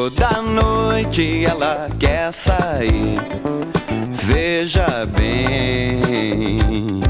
[0.00, 3.20] Toda noite ela quer sair.
[4.14, 7.02] Veja bem.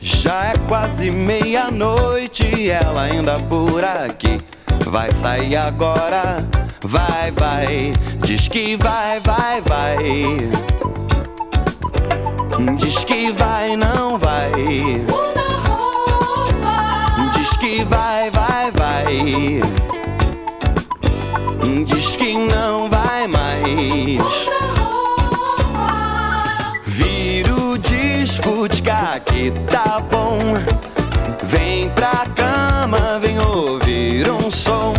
[0.00, 4.40] Já é quase meia-noite, ela ainda por aqui.
[4.86, 6.44] Vai sair agora,
[6.82, 7.92] vai, vai.
[8.24, 10.50] Diz que vai, vai, vai.
[12.76, 14.50] Diz que vai, não vai.
[17.34, 20.01] Diz que vai, vai, vai.
[21.62, 23.62] Diz que não vai mais.
[26.84, 30.40] Vira o disco de cá que tá bom.
[31.44, 34.94] Vem pra cama, vem ouvir um som.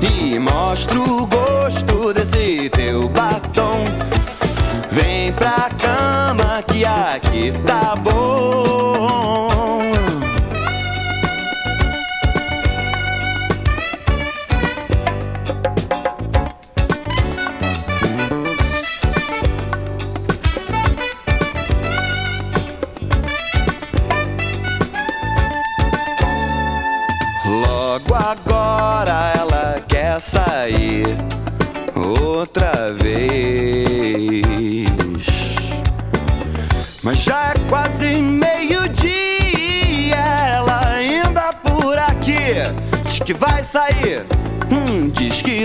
[0.00, 3.84] E mostra o gosto desse teu batom.
[4.90, 7.91] Vem pra cama que aqui tá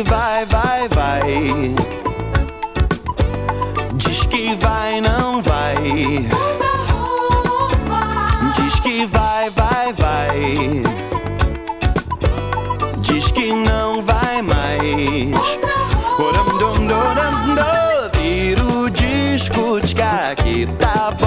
[0.03, 1.75] vai, vai, vai.
[3.93, 5.75] Diz que vai, não vai.
[8.55, 10.83] Diz que vai, vai, vai.
[13.01, 15.27] Diz que não vai mais.
[18.13, 21.26] Vira o disco, diz que tá bom.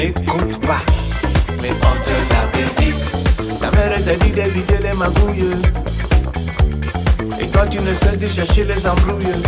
[0.00, 0.80] Tu n'écoutes pas,
[1.60, 2.94] mais on te l'avait dit.
[3.60, 5.60] Ta mère t'a dit d'éviter les magouilles.
[7.38, 9.42] Et toi tu ne cesses de chercher les embrouilles.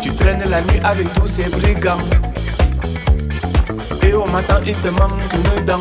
[0.00, 1.98] Tu traînes la nuit avec tous ces brigands.
[4.04, 5.80] Et au matin il te manque une dent.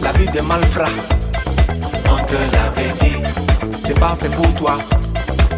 [0.00, 0.84] La vie des malfrats,
[2.04, 3.16] on te l'avait dit.
[3.84, 4.78] C'est pas fait pour toi,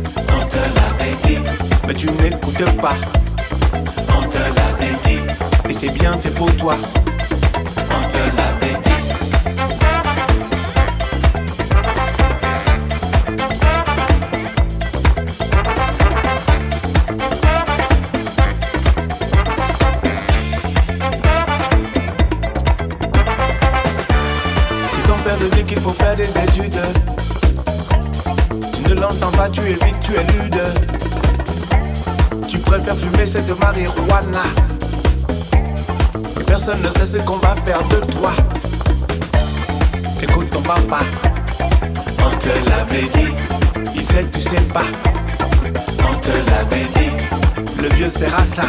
[0.06, 1.38] on te l'avait dit.
[1.86, 2.96] Mais tu n'écoutes pas,
[5.70, 8.90] Et c'est bien fait pour toi, on te l'avait dit.
[24.90, 26.80] Si ton père te dit qu'il faut faire des études,
[28.74, 30.60] tu ne l'entends pas, tu évites, tu es lude.
[32.48, 34.42] Tu préfères fumer cette marijuana.
[36.50, 38.32] Personne ne sait ce qu'on va faire de toi.
[40.20, 40.98] Écoute ton papa,
[42.18, 43.32] on te l'avait dit.
[43.94, 44.82] Il sait tu sais pas,
[46.00, 47.80] on te l'avait dit.
[47.80, 48.64] Le vieux sert à ça,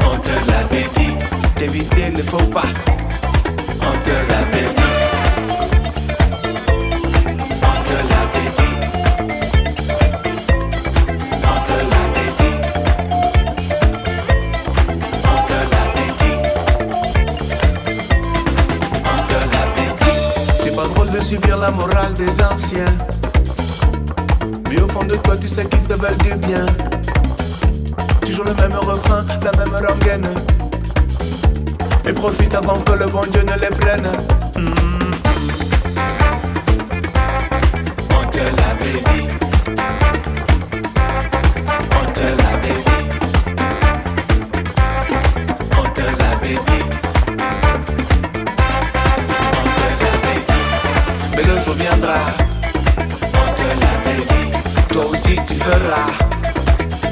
[0.00, 1.12] on te l'avait dit.
[1.58, 2.68] D'éviter ne faut pas,
[3.80, 4.89] on te l'avait dit.
[21.70, 22.84] Morale des anciens.
[24.68, 26.66] Mais au fond de toi, tu sais qu'ils te veulent du bien.
[28.20, 30.34] Toujours le même refrain, la même rengaine.
[32.06, 34.10] Et profite avant que le bon Dieu ne les prenne.
[34.56, 35.12] Hmm.
[38.10, 39.39] On te l'avait dit.
[53.34, 54.46] On te l'avait dit.
[54.92, 56.10] Toi aussi tu feras.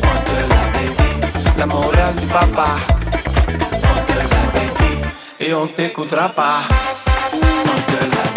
[0.02, 1.14] On te l'avait dit.
[1.58, 2.68] La morale du papa.
[3.48, 4.98] On te l'avait dit.
[5.40, 6.62] Et on t'écoutera pas.
[7.32, 8.27] On te l'avait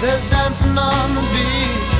[0.00, 1.90] There's dancing on the beach.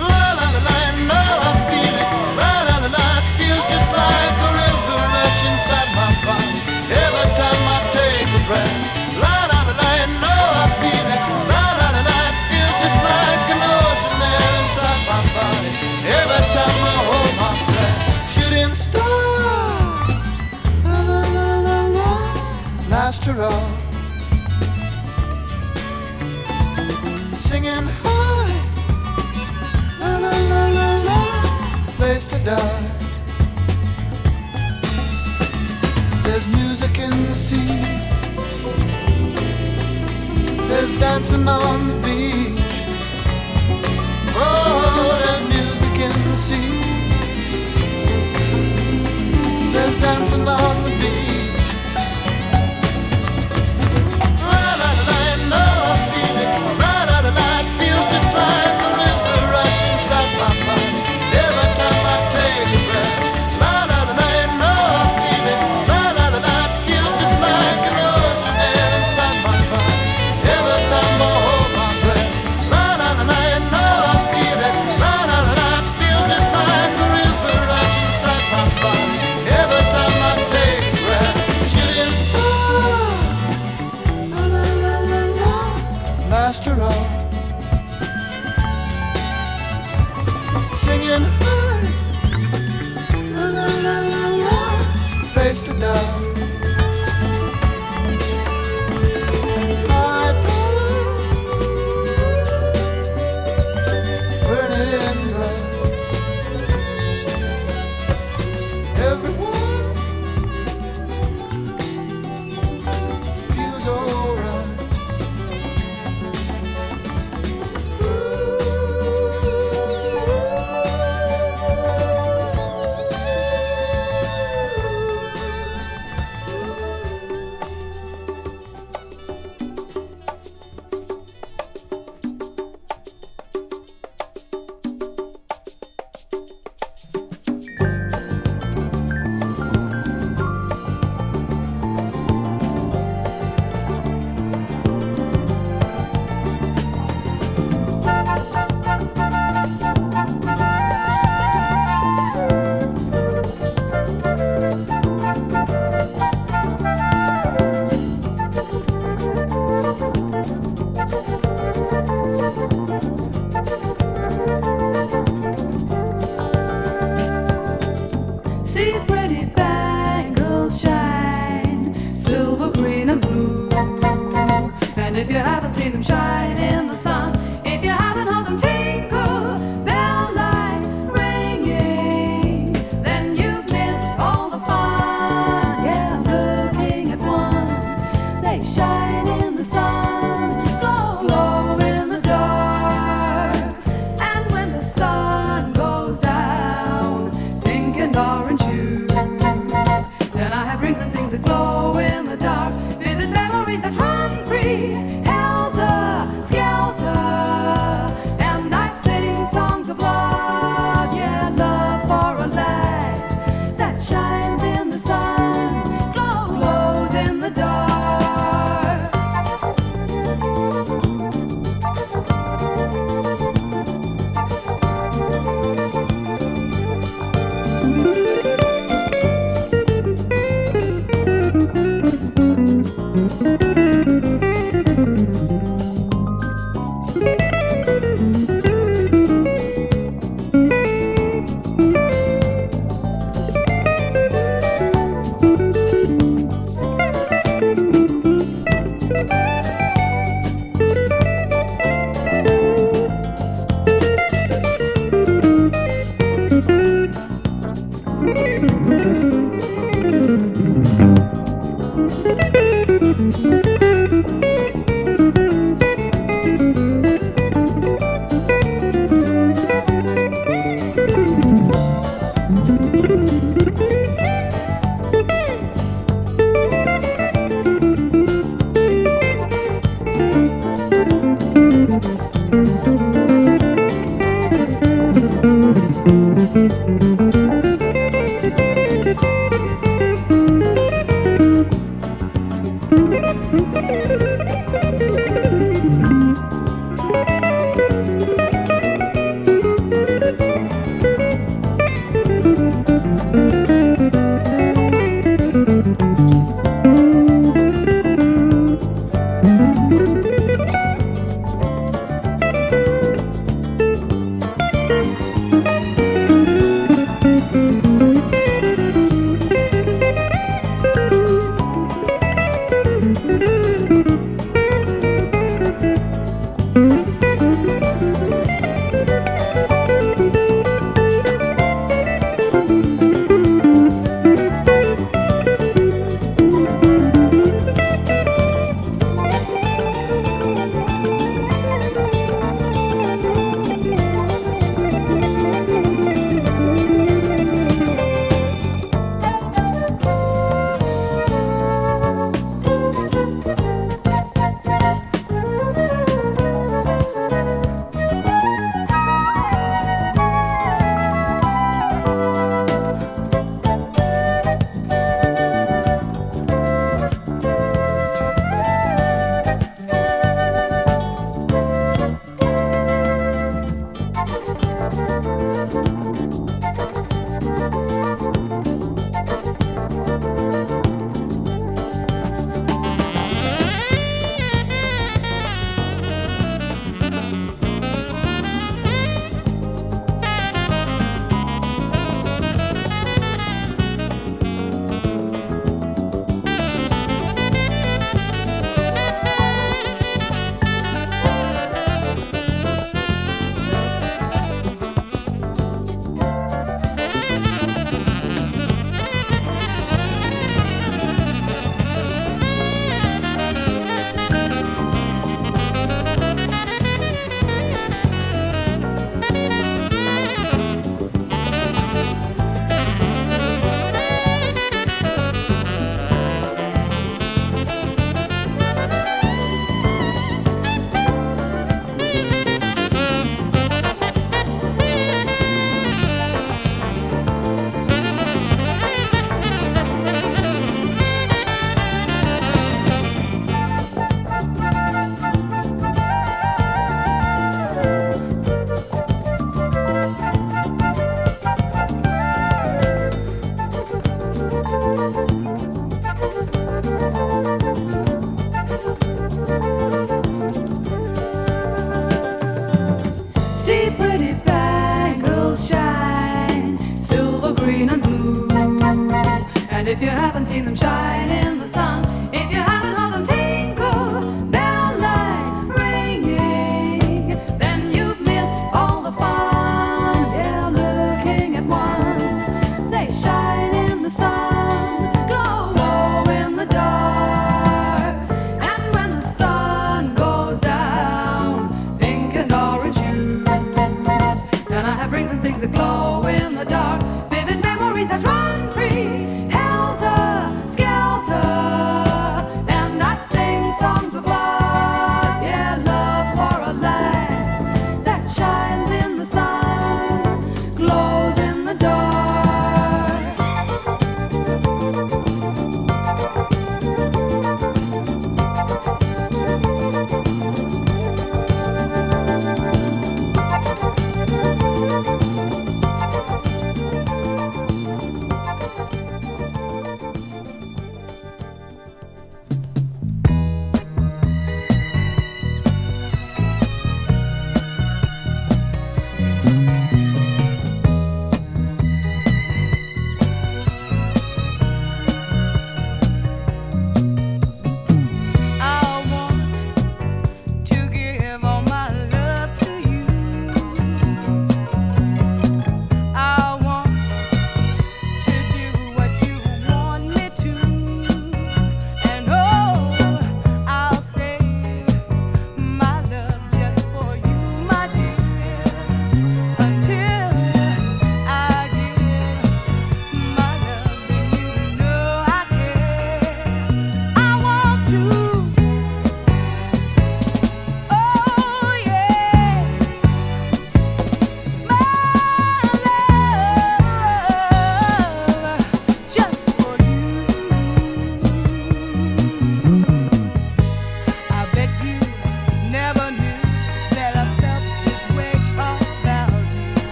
[0.00, 0.78] La la la la,
[1.10, 2.10] no, I feel it.
[2.40, 3.06] La la la la,
[3.36, 6.56] feels just like a river rush inside my body.
[7.04, 8.76] Every time I take a breath.
[9.20, 9.92] La la la la,
[10.24, 11.22] no, I feel it.
[11.52, 12.18] La la la la,
[12.48, 15.72] feels just like an ocean there inside my body.
[16.16, 18.00] Every time I hold my breath.
[18.32, 19.04] Shooting star,
[20.84, 22.10] la la la la.
[36.24, 37.84] There's music in the sea.
[40.68, 42.64] There's dancing on the beach.
[44.34, 46.70] Oh, there's music in the sea.
[49.72, 51.19] There's dancing on the beach.